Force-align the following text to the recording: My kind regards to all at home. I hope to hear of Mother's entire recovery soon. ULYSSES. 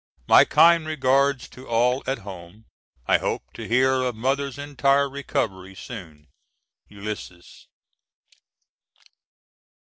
My 0.27 0.45
kind 0.45 0.87
regards 0.87 1.47
to 1.49 1.67
all 1.67 2.01
at 2.07 2.17
home. 2.25 2.65
I 3.05 3.19
hope 3.19 3.53
to 3.53 3.67
hear 3.67 4.01
of 4.01 4.15
Mother's 4.15 4.57
entire 4.57 5.07
recovery 5.07 5.75
soon. 5.75 6.25
ULYSSES. 6.89 7.67